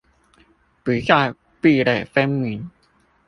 [0.83, 2.71] 不再壁壘分明